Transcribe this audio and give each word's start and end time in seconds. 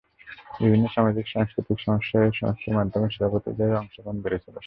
বিভিন্ন 0.59 0.85
সামাজিক 0.95 1.25
সাংস্কৃতিক 1.27 1.77
সমস্যায় 1.79 2.25
এই 2.27 2.35
সংস্থার 2.39 2.77
মাধ্যমে 2.79 3.07
স্থপতিদের 3.09 3.79
অংশগ্রহণ 3.81 4.17
বেড়ে 4.23 4.39
চলছে। 4.39 4.59